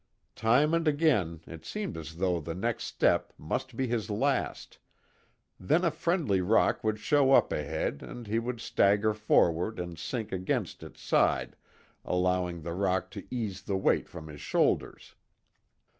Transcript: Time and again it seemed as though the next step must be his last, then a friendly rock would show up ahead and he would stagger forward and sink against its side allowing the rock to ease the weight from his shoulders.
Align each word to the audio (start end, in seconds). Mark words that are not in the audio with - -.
Time 0.35 0.73
and 0.73 0.87
again 0.87 1.41
it 1.45 1.63
seemed 1.63 1.95
as 1.95 2.15
though 2.15 2.39
the 2.39 2.55
next 2.55 2.85
step 2.85 3.33
must 3.37 3.75
be 3.77 3.85
his 3.85 4.09
last, 4.09 4.79
then 5.59 5.85
a 5.85 5.91
friendly 5.91 6.41
rock 6.41 6.83
would 6.83 6.97
show 6.99 7.33
up 7.33 7.53
ahead 7.53 8.01
and 8.01 8.25
he 8.25 8.39
would 8.39 8.59
stagger 8.59 9.13
forward 9.13 9.77
and 9.77 9.99
sink 9.99 10.31
against 10.31 10.81
its 10.81 10.99
side 11.03 11.55
allowing 12.03 12.63
the 12.63 12.73
rock 12.73 13.11
to 13.11 13.27
ease 13.29 13.61
the 13.61 13.77
weight 13.77 14.09
from 14.09 14.25
his 14.25 14.41
shoulders. 14.41 15.13